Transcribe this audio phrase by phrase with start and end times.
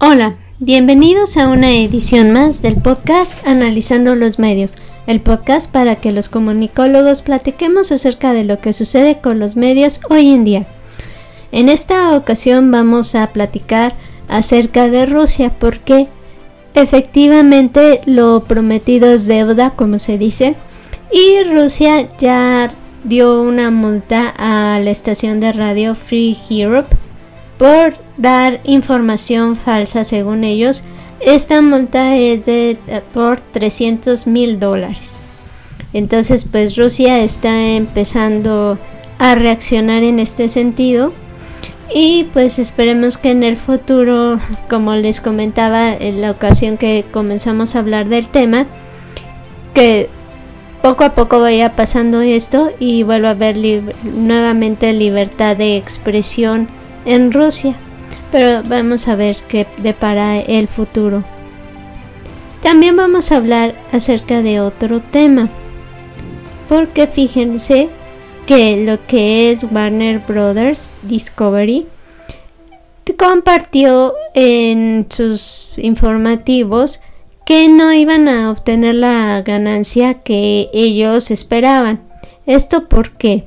[0.00, 4.76] Hola, bienvenidos a una edición más del podcast Analizando los Medios,
[5.08, 10.00] el podcast para que los comunicólogos platiquemos acerca de lo que sucede con los medios
[10.08, 10.66] hoy en día.
[11.50, 13.96] En esta ocasión vamos a platicar
[14.28, 16.06] acerca de Rusia porque
[16.74, 20.54] efectivamente lo prometido es deuda, como se dice,
[21.10, 22.72] y Rusia ya
[23.02, 26.96] dio una multa a la estación de radio Free Europe
[27.58, 30.84] por dar información falsa según ellos.
[31.20, 35.16] Esta multa es de eh, por 300 mil dólares.
[35.92, 38.78] Entonces pues Rusia está empezando
[39.18, 41.12] a reaccionar en este sentido.
[41.94, 44.38] Y pues esperemos que en el futuro,
[44.68, 48.66] como les comentaba en la ocasión que comenzamos a hablar del tema,
[49.72, 50.10] que
[50.82, 53.56] poco a poco vaya pasando esto y vuelva a haber
[54.02, 56.68] nuevamente libertad de expresión
[57.06, 57.74] en Rusia.
[58.30, 61.24] Pero vamos a ver qué depara el futuro.
[62.62, 65.48] También vamos a hablar acerca de otro tema.
[66.68, 67.88] Porque fíjense
[68.46, 71.86] que lo que es Warner Brothers Discovery
[73.18, 77.00] compartió en sus informativos
[77.44, 82.02] que no iban a obtener la ganancia que ellos esperaban.
[82.46, 83.46] ¿Esto por qué?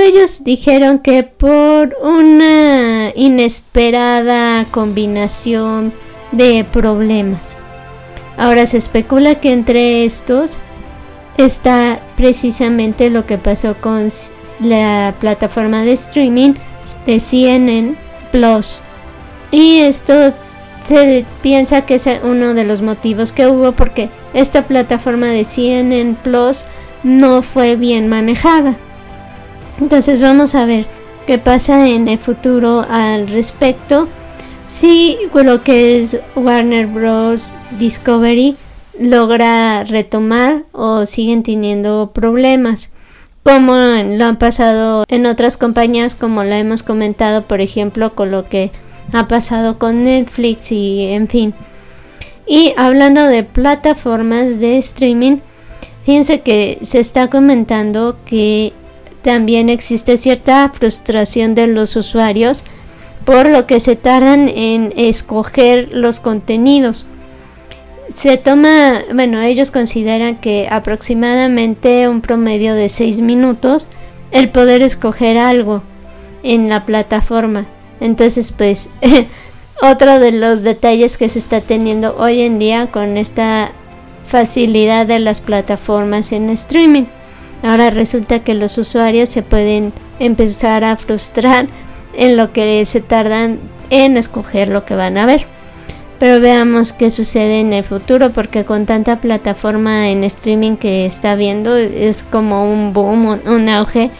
[0.00, 5.92] Ellos dijeron que por una inesperada combinación
[6.32, 7.56] de problemas.
[8.36, 10.58] Ahora se especula que entre estos
[11.36, 14.08] está precisamente lo que pasó con
[14.60, 16.54] la plataforma de streaming
[17.06, 17.96] de CNN
[18.30, 18.82] Plus.
[19.50, 20.32] Y esto
[20.84, 26.16] se piensa que es uno de los motivos que hubo porque esta plataforma de CNN
[26.22, 26.66] Plus
[27.02, 28.76] no fue bien manejada.
[29.80, 30.86] Entonces vamos a ver
[31.26, 34.08] qué pasa en el futuro al respecto.
[34.66, 37.54] Si lo que es Warner Bros.
[37.78, 38.56] Discovery
[38.98, 42.92] logra retomar o siguen teniendo problemas
[43.42, 48.48] como lo han pasado en otras compañías como lo hemos comentado por ejemplo con lo
[48.48, 48.70] que
[49.12, 51.54] ha pasado con Netflix y en fin
[52.46, 55.38] y hablando de plataformas de streaming
[56.04, 58.72] fíjense que se está comentando que
[59.24, 62.62] también existe cierta frustración de los usuarios
[63.24, 67.06] por lo que se tardan en escoger los contenidos.
[68.14, 73.88] Se toma, bueno, ellos consideran que aproximadamente un promedio de 6 minutos
[74.30, 75.82] el poder escoger algo
[76.42, 77.64] en la plataforma.
[78.00, 78.90] Entonces, pues,
[79.82, 83.72] otro de los detalles que se está teniendo hoy en día con esta
[84.26, 87.04] facilidad de las plataformas en streaming.
[87.64, 91.66] Ahora resulta que los usuarios se pueden empezar a frustrar
[92.12, 93.58] en lo que se tardan
[93.88, 95.46] en escoger lo que van a ver.
[96.18, 101.36] Pero veamos qué sucede en el futuro porque con tanta plataforma en streaming que está
[101.36, 104.10] viendo es como un boom, un auge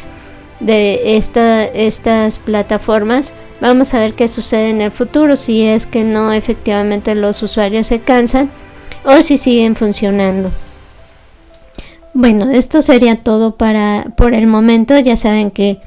[0.60, 3.34] de estas plataformas.
[3.60, 7.88] Vamos a ver qué sucede en el futuro, si es que no efectivamente los usuarios
[7.88, 8.50] se cansan
[9.04, 10.50] o si siguen funcionando.
[12.14, 14.96] Bueno, esto sería todo para por el momento.
[14.98, 15.80] Ya saben que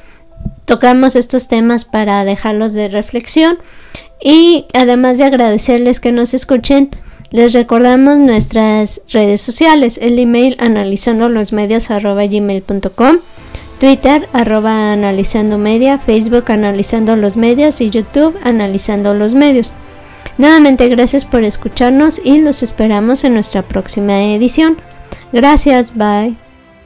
[0.65, 3.57] tocamos estos temas para dejarlos de reflexión.
[4.21, 6.89] Y además de agradecerles que nos escuchen,
[7.31, 13.17] les recordamos nuestras redes sociales, el email analizando los medios arroba gmail.com,
[13.79, 17.79] Twitter arroba analizando media, Facebook analizando los medios.
[17.79, 19.71] Y YouTube analizando los medios.
[20.37, 24.77] Nuevamente gracias por escucharnos y los esperamos en nuestra próxima edición.
[25.31, 26.46] Gracias, bye.